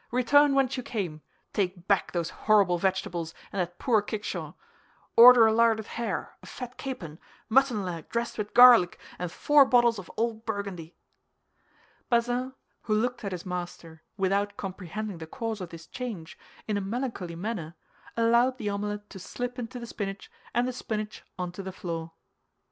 [0.09, 1.21] "Return whence you came;
[1.53, 4.55] take back those horrible vegetables, and that poor kickshaw!
[5.15, 9.99] Order a larded hare, a fat capon, mutton leg dressed with garlic, and four bottles
[9.99, 10.97] of old Burgundy."
[12.09, 12.53] Bazin,
[12.85, 16.35] who looked at his master, without comprehending the cause of this change,
[16.67, 17.75] in a melancholy manner,
[18.17, 22.13] allowed the omelet to slip into the spinach, and the spinach onto the floor.